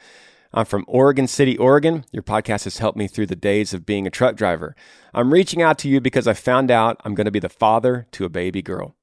[0.53, 2.05] I'm from Oregon City, Oregon.
[2.11, 4.75] Your podcast has helped me through the days of being a truck driver.
[5.13, 8.07] I'm reaching out to you because I found out I'm going to be the father
[8.13, 8.95] to a baby girl.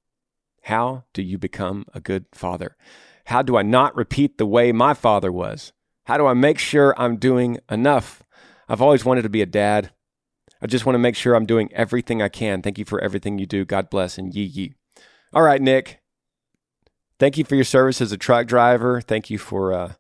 [0.63, 2.77] How do you become a good father?
[3.27, 5.73] How do I not repeat the way my father was?
[6.05, 8.23] How do I make sure I'm doing enough?
[8.69, 9.91] I've always wanted to be a dad.
[10.61, 12.63] I just want to make sure I'm doing everything I can.
[12.63, 13.65] Thank you for everything you do.
[13.65, 14.75] God bless and yee yee.
[15.33, 16.01] All right, Nick.
[17.19, 19.01] Thank you for your service as a truck driver.
[19.01, 19.93] Thank you for uh,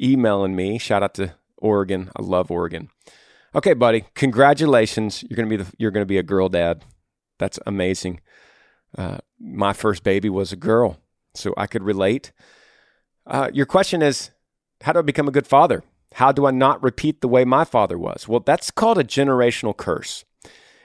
[0.00, 0.78] emailing me.
[0.78, 2.10] Shout out to Oregon.
[2.16, 2.88] I love Oregon.
[3.54, 4.04] Okay, buddy.
[4.14, 5.22] Congratulations.
[5.22, 6.84] You're gonna be the, you're gonna be a girl dad.
[7.38, 8.20] That's amazing.
[8.96, 10.98] Uh, my first baby was a girl,
[11.34, 12.32] so I could relate.
[13.26, 14.30] Uh, your question is,
[14.82, 15.82] how do I become a good father?
[16.14, 18.28] How do I not repeat the way my father was?
[18.28, 20.24] Well, that's called a generational curse.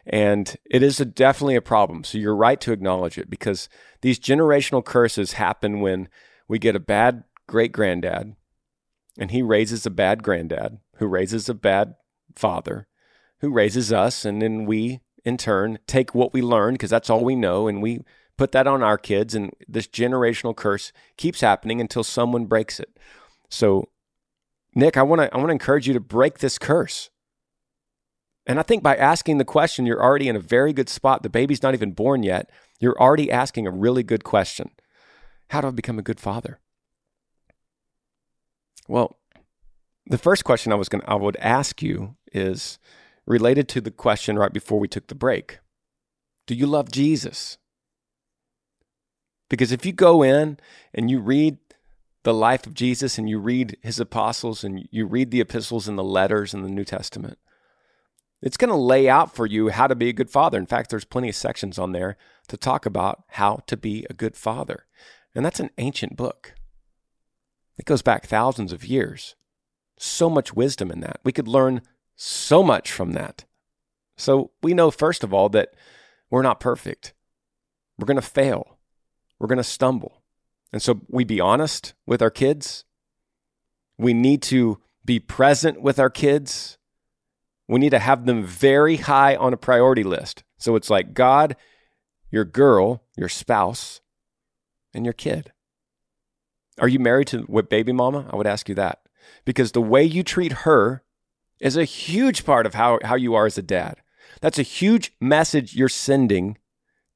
[0.06, 2.06] And it is a, definitely a problem.
[2.06, 3.68] So you're right to acknowledge it because
[4.02, 6.08] these generational curses happen when
[6.48, 8.36] we get a bad great granddad
[9.18, 11.96] and he raises a bad granddad who raises a bad
[12.36, 12.88] father
[13.40, 14.24] who raises us.
[14.24, 17.82] And then we in turn take what we learned because that's all we know and
[17.82, 18.00] we
[18.38, 22.98] put that on our kids and this generational curse keeps happening until someone breaks it.
[23.50, 23.90] So
[24.74, 27.10] nick i want to i want to encourage you to break this curse.
[28.46, 31.24] And i think by asking the question you're already in a very good spot.
[31.24, 32.50] The baby's not even born yet.
[32.80, 34.72] You're already asking a really good question.
[35.50, 36.62] How do i become a good father?
[38.88, 39.18] Well
[40.06, 42.80] the first question i was going to i would ask you is
[43.28, 45.60] related to the question right before we took the break
[46.48, 47.58] Do you love Jesus?
[49.50, 50.58] Because if you go in
[50.94, 51.58] and you read
[52.24, 55.98] the life of Jesus and you read his apostles and you read the epistles and
[55.98, 57.38] the letters in the New Testament,
[58.42, 60.58] it's going to lay out for you how to be a good father.
[60.58, 62.18] In fact, there's plenty of sections on there
[62.50, 64.86] to talk about how to be a good father.
[65.34, 66.54] And that's an ancient book.
[67.78, 69.36] It goes back thousands of years.
[69.98, 71.20] So much wisdom in that.
[71.24, 71.82] We could learn
[72.18, 73.46] so much from that.
[74.18, 75.74] So we know, first of all, that
[76.30, 77.14] we're not perfect.
[77.98, 78.78] We're going to fail.
[79.40, 80.24] We're going to stumble.
[80.74, 82.84] And so we be honest with our kids.
[83.98, 86.78] We need to be present with our kids.
[87.68, 90.44] We need to have them very high on a priority list.
[90.58, 91.56] So it's like God,
[92.32, 94.02] your girl, your spouse,
[94.94, 95.52] and your kid.
[96.80, 98.28] Are you married to what baby mama?
[98.32, 99.02] I would ask you that.
[99.46, 101.04] Because the way you treat her
[101.60, 103.98] is a huge part of how, how you are as a dad.
[104.42, 106.58] That's a huge message you're sending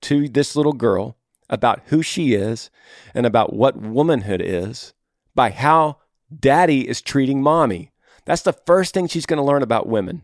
[0.01, 1.17] to this little girl
[1.49, 2.69] about who she is
[3.13, 4.93] and about what womanhood is
[5.36, 5.97] by how
[6.39, 7.91] daddy is treating mommy.
[8.25, 10.23] That's the first thing she's going to learn about women.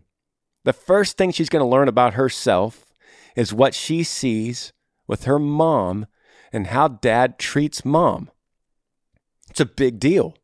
[0.64, 2.94] The first thing she's going to learn about herself
[3.36, 4.74] is what she sees
[5.08, 6.08] with her mom
[6.52, 8.30] and how dad treats mom.
[9.50, 10.36] It's a big deal.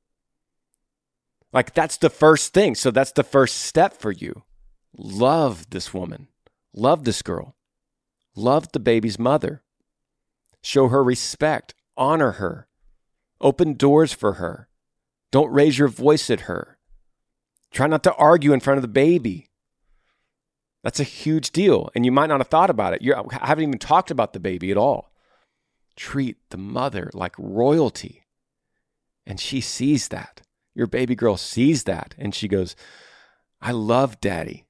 [1.53, 2.75] Like that's the first thing.
[2.75, 4.43] So that's the first step for you.
[4.97, 6.27] Love this woman.
[6.73, 7.55] Love this girl.
[8.35, 9.61] Love the baby's mother.
[10.63, 11.75] Show her respect.
[11.95, 12.67] Honor her.
[13.39, 14.67] Open doors for her.
[15.31, 16.77] Don't raise your voice at her.
[17.71, 19.49] Try not to argue in front of the baby.
[20.83, 21.89] That's a huge deal.
[21.95, 23.01] And you might not have thought about it.
[23.01, 25.11] You haven't even talked about the baby at all.
[25.95, 28.25] Treat the mother like royalty.
[29.25, 30.42] And she sees that
[30.75, 32.75] your baby girl sees that and she goes,
[33.61, 34.65] I love daddy.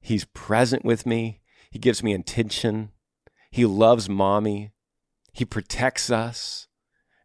[0.00, 1.40] He's present with me.
[1.70, 2.90] He gives me attention.
[3.50, 4.72] He loves mommy.
[5.32, 6.66] He protects us.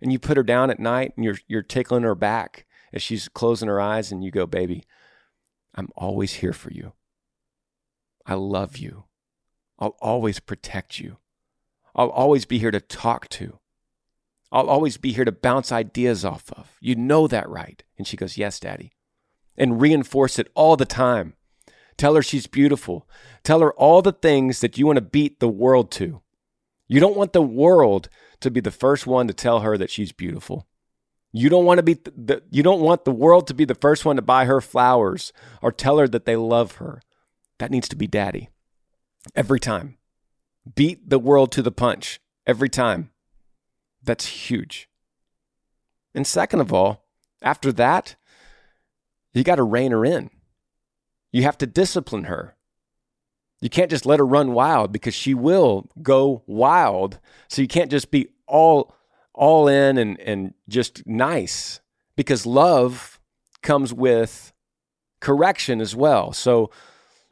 [0.01, 3.27] And you put her down at night and you're, you're tickling her back as she's
[3.27, 4.83] closing her eyes and you go, baby,
[5.73, 6.93] I'm always here for you.
[8.25, 9.05] I love you.
[9.79, 11.17] I'll always protect you.
[11.95, 13.59] I'll always be here to talk to.
[14.51, 16.77] I'll always be here to bounce ideas off of.
[16.79, 17.84] You know that, right?
[17.97, 18.93] And she goes, Yes, Daddy.
[19.58, 21.34] And reinforce it all the time.
[21.97, 23.08] Tell her she's beautiful.
[23.43, 26.21] Tell her all the things that you want to beat the world to.
[26.88, 28.10] You don't want the world
[28.41, 30.67] to be the first one to tell her that she's beautiful.
[31.31, 34.05] You don't want to be the, you don't want the world to be the first
[34.05, 37.01] one to buy her flowers or tell her that they love her.
[37.58, 38.49] That needs to be daddy.
[39.36, 39.97] Every time.
[40.75, 43.12] Beat the world to the punch every time.
[44.05, 44.89] That's huge.
[46.13, 47.03] And second of all,
[47.41, 48.15] after that,
[49.33, 50.29] you got to rein her in.
[51.31, 52.55] You have to discipline her.
[53.59, 57.19] You can't just let her run wild because she will go wild.
[57.47, 58.95] So you can't just be all
[59.33, 61.81] all in and, and just nice
[62.15, 63.19] because love
[63.61, 64.53] comes with
[65.19, 66.31] correction as well.
[66.31, 66.71] So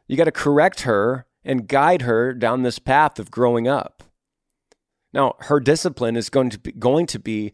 [0.07, 4.03] you got to correct her and guide her down this path of growing up.
[5.13, 7.54] Now, her discipline is going to be, going to be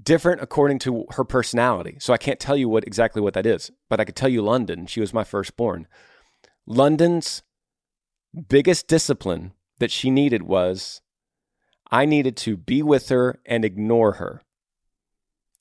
[0.00, 1.96] different according to her personality.
[2.00, 4.42] So I can't tell you what exactly what that is, but I could tell you
[4.42, 4.86] London.
[4.86, 5.86] She was my firstborn.
[6.66, 7.42] London's
[8.48, 11.00] biggest discipline that she needed was
[11.90, 14.42] I needed to be with her and ignore her.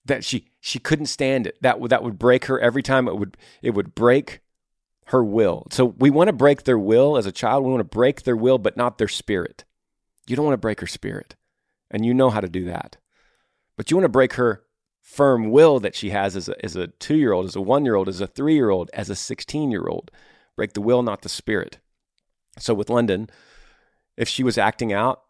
[0.06, 1.58] That she she couldn't stand it.
[1.62, 3.08] That that would break her every time.
[3.08, 4.40] It would it would break
[5.08, 5.68] her will.
[5.72, 7.64] So we want to break their will as a child.
[7.64, 9.66] We want to break their will, but not their spirit.
[10.32, 11.36] You don't want to break her spirit,
[11.90, 12.96] and you know how to do that.
[13.76, 14.64] But you want to break her
[15.02, 17.84] firm will that she has as a, as a two year old, as a one
[17.84, 20.10] year old, as a three year old, as a 16 year old.
[20.56, 21.80] Break the will, not the spirit.
[22.58, 23.30] So with London,
[24.16, 25.22] if she was acting out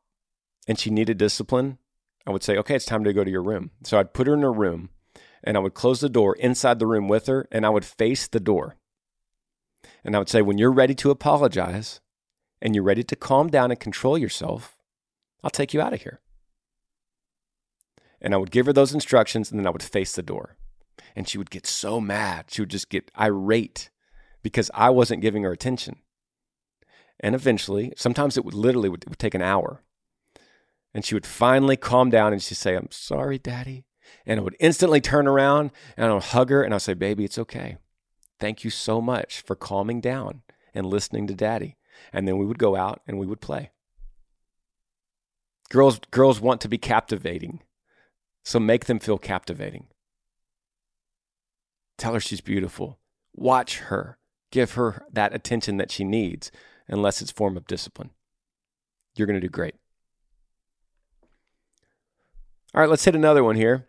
[0.68, 1.80] and she needed discipline,
[2.28, 3.72] I would say, okay, it's time to go to your room.
[3.84, 4.92] So I'd put her in her room
[5.44, 8.28] and I would close the door inside the room with her and I would face
[8.28, 8.76] the door.
[10.04, 12.02] And I would say, when you're ready to apologize
[12.62, 14.78] and you're ready to calm down and control yourself,
[15.44, 16.20] I'll take you out of here.
[18.22, 20.58] And I would give her those instructions and then I would face the door.
[21.16, 22.46] And she would get so mad.
[22.50, 23.90] She would just get irate
[24.44, 25.98] because I wasn't giving her attention.
[27.20, 29.84] And eventually, sometimes it would literally would, would take an hour.
[30.94, 33.86] And she would finally calm down and she'd say, I'm sorry, daddy.
[34.26, 37.24] And I would instantly turn around and I would hug her and I'll say, baby,
[37.24, 37.78] it's okay.
[38.40, 40.42] Thank you so much for calming down
[40.74, 41.78] and listening to daddy.
[42.12, 43.72] And then we would go out and we would play.
[45.72, 47.62] Girls, girls want to be captivating.
[48.44, 49.88] So make them feel captivating.
[51.98, 53.00] Tell her she's beautiful.
[53.34, 54.18] Watch her.
[54.52, 56.52] Give her that attention that she needs,
[56.90, 58.10] unless it's form of discipline.
[59.16, 59.76] You're going to do great.
[62.74, 63.88] All right, let's hit another one here.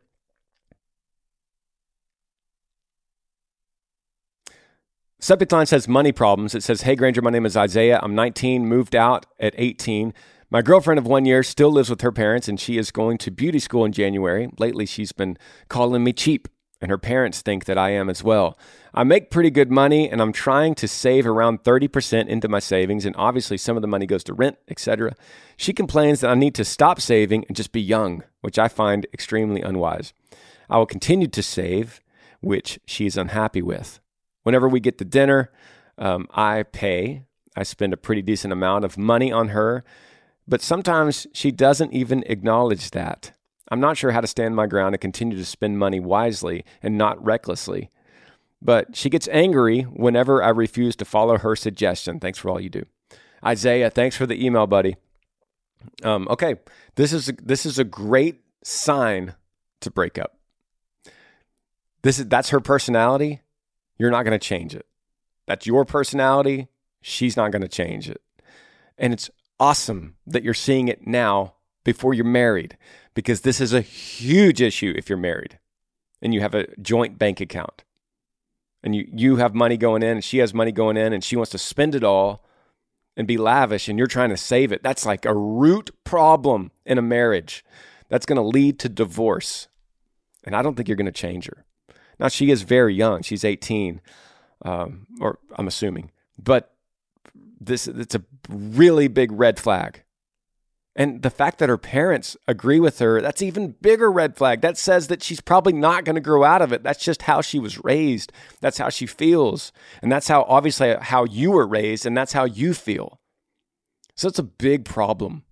[5.18, 6.54] Subject line says money problems.
[6.54, 7.98] It says, Hey Granger, my name is Isaiah.
[8.00, 10.14] I'm 19, moved out at 18.
[10.52, 13.30] My girlfriend of one year still lives with her parents, and she is going to
[13.30, 14.50] beauty school in January.
[14.58, 15.38] Lately, she's been
[15.70, 16.46] calling me cheap,
[16.78, 18.58] and her parents think that I am as well.
[18.92, 23.06] I make pretty good money, and I'm trying to save around 30% into my savings,
[23.06, 25.14] and obviously, some of the money goes to rent, etc.
[25.56, 29.06] She complains that I need to stop saving and just be young which I find
[29.14, 30.12] extremely unwise.
[30.68, 32.02] I will continue to save,
[32.42, 34.00] which she is unhappy with.
[34.42, 35.50] Whenever we get to dinner,
[35.96, 37.24] um, I pay.
[37.56, 39.84] I spend a pretty decent amount of money on her,
[40.46, 43.32] but sometimes she doesn't even acknowledge that.
[43.70, 46.98] I'm not sure how to stand my ground and continue to spend money wisely and
[46.98, 47.90] not recklessly.
[48.60, 52.20] But she gets angry whenever I refuse to follow her suggestion.
[52.20, 52.84] Thanks for all you do.
[53.44, 54.96] Isaiah, thanks for the email, buddy.
[56.04, 56.56] Um, okay,
[56.94, 59.34] this is a, this is a great sign
[59.80, 60.36] to break up.
[62.02, 63.40] This is that's her personality.
[63.98, 64.86] You're not going to change it.
[65.46, 66.68] That's your personality.
[67.00, 68.20] She's not going to change it.
[68.96, 69.30] And it's
[69.62, 72.76] awesome that you're seeing it now before you're married
[73.14, 75.58] because this is a huge issue if you're married
[76.20, 77.84] and you have a joint bank account
[78.82, 81.36] and you you have money going in and she has money going in and she
[81.36, 82.44] wants to spend it all
[83.16, 86.98] and be lavish and you're trying to save it, that's like a root problem in
[86.98, 87.64] a marriage.
[88.08, 89.68] That's going to lead to divorce.
[90.44, 91.64] And I don't think you're going to change her.
[92.18, 93.22] Now, she is very young.
[93.22, 94.00] She's 18,
[94.64, 96.10] um, or I'm assuming.
[96.38, 96.71] But
[97.66, 100.02] this it's a really big red flag.
[100.94, 104.60] And the fact that her parents agree with her, that's even bigger red flag.
[104.60, 106.82] That says that she's probably not going to grow out of it.
[106.82, 108.30] That's just how she was raised.
[108.60, 109.72] That's how she feels.
[110.02, 113.20] And that's how obviously how you were raised and that's how you feel.
[114.16, 115.44] So it's a big problem.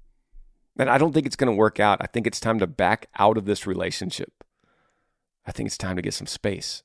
[0.79, 1.99] And I don't think it's going to work out.
[2.03, 4.45] I think it's time to back out of this relationship.
[5.47, 6.83] I think it's time to get some space.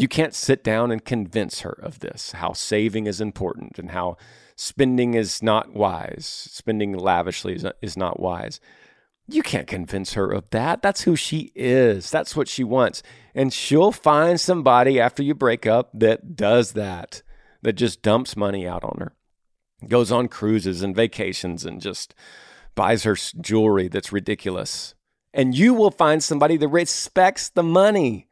[0.00, 4.16] You can't sit down and convince her of this, how saving is important and how
[4.56, 8.60] spending is not wise, spending lavishly is, is not wise.
[9.28, 10.80] You can't convince her of that.
[10.80, 12.10] That's who she is.
[12.10, 13.02] That's what she wants.
[13.34, 17.22] And she'll find somebody after you break up that does that,
[17.60, 19.12] that just dumps money out on her,
[19.86, 22.14] goes on cruises and vacations and just
[22.74, 24.94] buys her jewelry that's ridiculous.
[25.34, 28.28] And you will find somebody that respects the money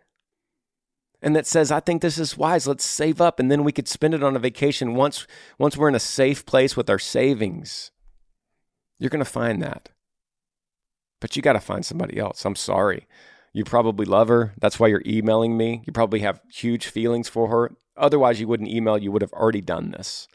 [1.20, 2.66] and that says, I think this is wise.
[2.66, 5.26] Let's save up and then we could spend it on a vacation once
[5.58, 7.90] once we're in a safe place with our savings.
[8.98, 9.90] You're going to find that.
[11.20, 12.44] But you got to find somebody else.
[12.44, 13.06] I'm sorry.
[13.52, 14.54] You probably love her.
[14.60, 15.82] That's why you're emailing me.
[15.86, 17.72] You probably have huge feelings for her.
[17.96, 18.98] Otherwise, you wouldn't email.
[18.98, 20.28] You would have already done this.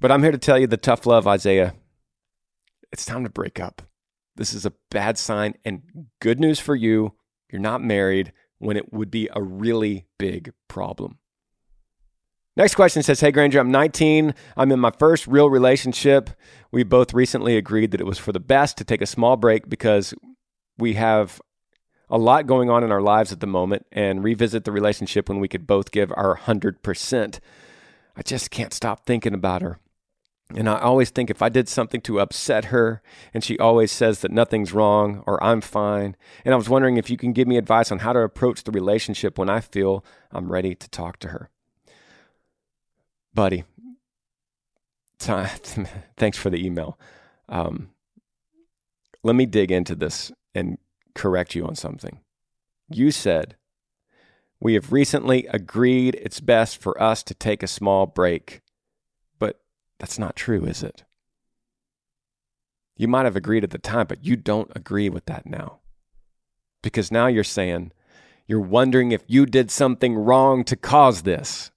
[0.00, 1.74] But I'm here to tell you the tough love, Isaiah.
[2.92, 3.82] It's time to break up.
[4.36, 5.54] This is a bad sign.
[5.64, 5.82] And
[6.20, 7.14] good news for you
[7.50, 11.18] you're not married when it would be a really big problem.
[12.56, 14.34] Next question says Hey Granger, I'm 19.
[14.56, 16.30] I'm in my first real relationship.
[16.72, 19.68] We both recently agreed that it was for the best to take a small break
[19.68, 20.12] because
[20.76, 21.40] we have
[22.10, 25.38] a lot going on in our lives at the moment and revisit the relationship when
[25.38, 27.38] we could both give our 100%.
[28.16, 29.78] I just can't stop thinking about her.
[30.54, 33.02] And I always think if I did something to upset her,
[33.34, 36.16] and she always says that nothing's wrong or I'm fine.
[36.44, 38.72] And I was wondering if you can give me advice on how to approach the
[38.72, 41.50] relationship when I feel I'm ready to talk to her.
[43.34, 43.64] Buddy,
[45.18, 46.98] thanks for the email.
[47.48, 47.90] Um,
[49.22, 50.78] let me dig into this and
[51.14, 52.20] correct you on something.
[52.88, 53.56] You said,
[54.60, 58.62] We have recently agreed it's best for us to take a small break
[59.98, 61.04] that's not true, is it?
[62.96, 65.78] You might have agreed at the time, but you don't agree with that now.
[66.82, 67.92] Because now you're saying,
[68.46, 71.70] you're wondering if you did something wrong to cause this.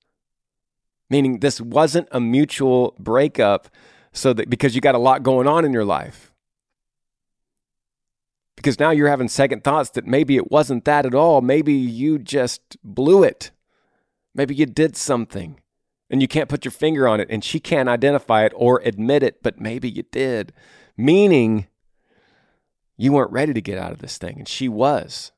[1.09, 3.67] Meaning, this wasn't a mutual breakup
[4.13, 6.33] so that because you got a lot going on in your life.
[8.55, 11.41] Because now you're having second thoughts that maybe it wasn't that at all.
[11.41, 13.51] Maybe you just blew it.
[14.33, 15.59] Maybe you did something
[16.11, 19.23] and you can't put your finger on it and she can't identify it or admit
[19.23, 20.51] it, but maybe you did.
[20.97, 21.67] Meaning
[22.97, 25.31] you weren't ready to get out of this thing and she was.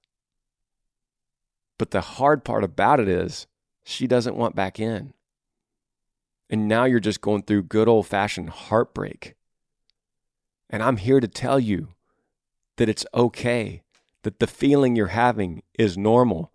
[1.78, 3.46] But the hard part about it is
[3.84, 5.14] she doesn't want back in.
[6.50, 9.36] And now you're just going through good old fashioned heartbreak.
[10.72, 11.90] And I'm here to tell you
[12.78, 13.84] that it's okay,
[14.24, 16.52] that the feeling you're having is normal,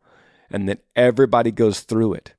[0.50, 2.34] and that everybody goes through it.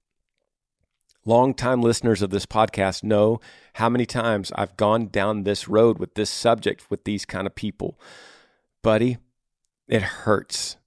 [1.25, 3.41] Longtime listeners of this podcast know
[3.73, 7.55] how many times I've gone down this road with this subject with these kind of
[7.55, 7.99] people.
[8.81, 9.17] Buddy,
[9.87, 10.77] it hurts.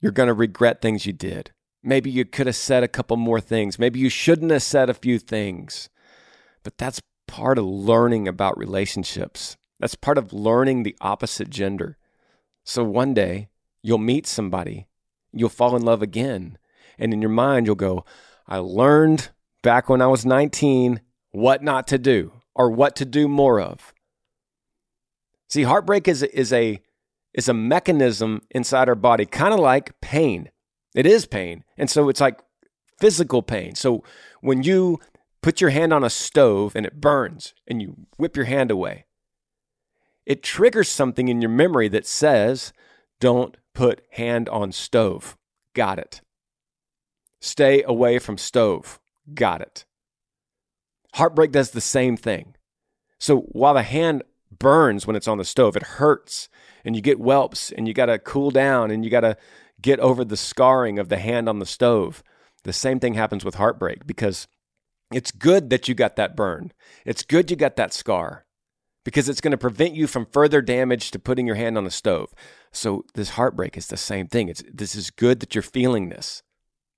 [0.00, 1.50] You're going to regret things you did.
[1.82, 3.78] Maybe you could have said a couple more things.
[3.78, 5.88] Maybe you shouldn't have said a few things.
[6.62, 9.56] But that's part of learning about relationships.
[9.80, 11.98] That's part of learning the opposite gender.
[12.64, 13.48] So one day
[13.82, 14.86] you'll meet somebody,
[15.32, 16.56] you'll fall in love again.
[16.98, 18.04] And in your mind, you'll go,
[18.46, 19.30] I learned
[19.62, 21.00] back when I was 19
[21.30, 23.94] what not to do or what to do more of.
[25.48, 26.80] See, heartbreak is, is, a,
[27.34, 30.50] is a mechanism inside our body, kind of like pain.
[30.94, 31.64] It is pain.
[31.76, 32.40] And so it's like
[32.98, 33.74] physical pain.
[33.74, 34.04] So
[34.40, 35.00] when you
[35.42, 39.06] put your hand on a stove and it burns and you whip your hand away,
[40.24, 42.72] it triggers something in your memory that says,
[43.20, 45.36] don't put hand on stove.
[45.74, 46.20] Got it.
[47.40, 49.00] Stay away from stove.
[49.34, 49.84] Got it.
[51.14, 52.54] Heartbreak does the same thing.
[53.18, 54.22] So while the hand
[54.58, 56.48] burns when it's on the stove, it hurts
[56.84, 59.36] and you get whelps and you got to cool down and you got to
[59.80, 62.22] get over the scarring of the hand on the stove.
[62.64, 64.46] The same thing happens with heartbreak because
[65.12, 66.72] it's good that you got that burn.
[67.04, 68.46] It's good you got that scar
[69.04, 71.90] because it's going to prevent you from further damage to putting your hand on the
[71.90, 72.32] stove.
[72.72, 74.48] So this heartbreak is the same thing.
[74.48, 76.42] It's this is good that you're feeling this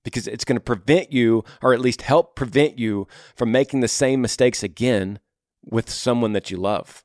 [0.05, 3.89] because it's going to prevent you, or at least help prevent you, from making the
[3.89, 5.19] same mistakes again
[5.65, 7.03] with someone that you love.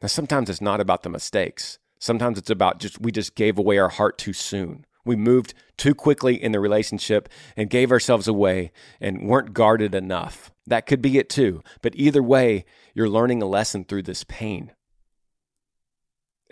[0.00, 1.78] Now, sometimes it's not about the mistakes.
[1.98, 4.84] Sometimes it's about just we just gave away our heart too soon.
[5.04, 8.70] We moved too quickly in the relationship and gave ourselves away
[9.00, 10.52] and weren't guarded enough.
[10.66, 11.62] That could be it too.
[11.80, 12.64] But either way,
[12.94, 14.72] you're learning a lesson through this pain.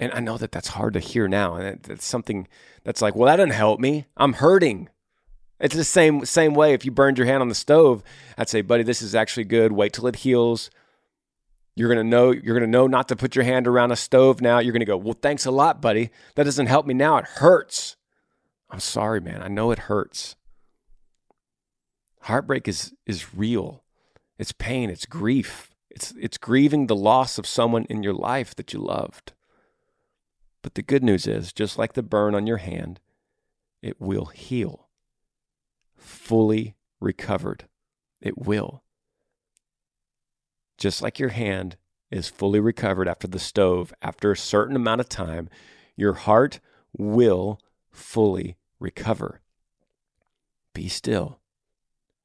[0.01, 1.57] And I know that that's hard to hear now.
[1.57, 2.49] And it's something
[2.85, 4.07] that's like, well, that doesn't help me.
[4.17, 4.89] I'm hurting.
[5.61, 6.73] It's the same same way.
[6.73, 8.03] If you burned your hand on the stove,
[8.39, 9.73] I'd say, buddy, this is actually good.
[9.73, 10.71] Wait till it heals.
[11.77, 12.31] You're gonna know.
[12.31, 14.59] You're gonna know not to put your hand around a stove now.
[14.59, 16.09] You're gonna go, well, thanks a lot, buddy.
[16.35, 17.19] That doesn't help me now.
[17.19, 17.97] It hurts.
[18.71, 19.43] I'm sorry, man.
[19.43, 20.35] I know it hurts.
[22.23, 23.85] Heartbreak is is real.
[24.39, 25.75] It's pain, it's grief.
[25.91, 29.35] It's it's grieving the loss of someone in your life that you loved.
[30.63, 33.01] But the good news is, just like the burn on your hand,
[33.83, 34.89] it will heal.
[35.97, 37.65] Fully recovered.
[38.21, 38.83] It will.
[40.77, 41.77] Just like your hand
[42.11, 45.49] is fully recovered after the stove, after a certain amount of time,
[45.97, 46.61] your heart
[46.97, 49.41] will fully recover.
[50.75, 51.41] Be still.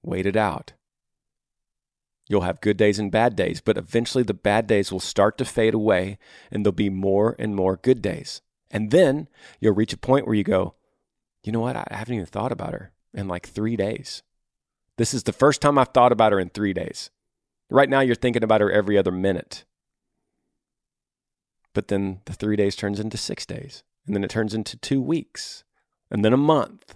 [0.01, 0.73] Wait it out.
[2.27, 5.45] You'll have good days and bad days, but eventually the bad days will start to
[5.45, 6.17] fade away
[6.51, 8.41] and there'll be more and more good days.
[8.71, 9.27] And then
[9.59, 10.73] you'll reach a point where you go,
[11.43, 11.75] you know what?
[11.75, 14.23] I haven't even thought about her in like three days.
[14.97, 17.11] This is the first time I've thought about her in three days.
[17.69, 19.65] Right now, you're thinking about her every other minute.
[21.73, 25.01] But then the three days turns into six days, and then it turns into two
[25.01, 25.63] weeks,
[26.09, 26.95] and then a month,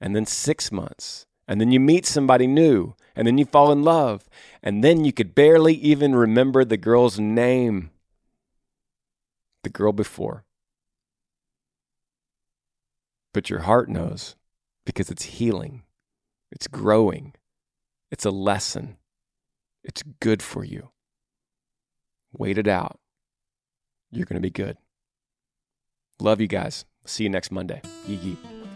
[0.00, 1.26] and then six months.
[1.50, 4.28] And then you meet somebody new, and then you fall in love,
[4.62, 7.90] and then you could barely even remember the girl's name.
[9.64, 10.44] The girl before.
[13.34, 14.36] But your heart knows
[14.86, 15.82] because it's healing,
[16.52, 17.34] it's growing,
[18.12, 18.96] it's a lesson,
[19.82, 20.90] it's good for you.
[22.32, 23.00] Wait it out.
[24.12, 24.76] You're going to be good.
[26.20, 26.84] Love you guys.
[27.06, 27.82] See you next Monday.
[28.06, 28.59] Yee yee.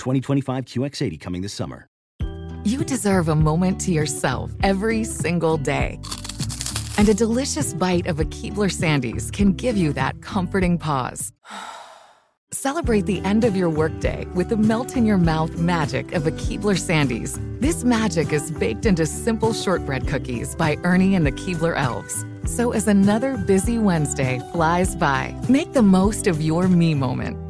[0.00, 1.86] 2025 QX80 coming this summer.
[2.64, 5.98] You deserve a moment to yourself every single day.
[6.98, 11.32] And a delicious bite of a Keebler Sandies can give you that comforting pause.
[12.52, 16.32] Celebrate the end of your workday with the melt in your mouth magic of a
[16.32, 17.38] Keebler Sandies.
[17.60, 22.26] This magic is baked into simple shortbread cookies by Ernie and the Keebler Elves.
[22.44, 27.49] So as another busy Wednesday flies by, make the most of your me moment.